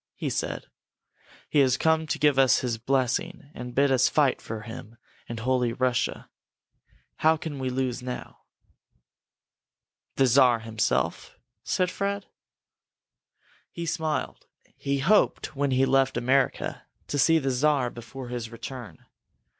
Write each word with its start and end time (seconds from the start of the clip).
he 0.15 0.31
said. 0.31 0.65
"He 1.47 1.59
has 1.59 1.77
come 1.77 2.07
to 2.07 2.17
give 2.17 2.39
us 2.39 2.61
his 2.61 2.79
blessing 2.79 3.51
and 3.53 3.75
bid 3.75 3.91
us 3.91 4.09
fight 4.09 4.41
for 4.41 4.61
him 4.61 4.97
and 5.29 5.39
Holy 5.39 5.73
Russia! 5.73 6.27
How 7.17 7.37
can 7.37 7.59
we 7.59 7.69
lose 7.69 8.01
now?" 8.01 8.39
"The 10.15 10.25
Czar 10.25 10.61
himself?" 10.61 11.37
said 11.63 11.91
Fred. 11.91 12.25
He 13.69 13.85
smiled. 13.85 14.47
He 14.75 14.97
had 14.97 15.07
hoped, 15.07 15.55
when 15.55 15.69
he 15.69 15.85
left 15.85 16.17
America, 16.17 16.87
to 17.05 17.19
see 17.19 17.37
the 17.37 17.51
Czar 17.51 17.91
before 17.91 18.29
his 18.29 18.49
return. 18.49 19.05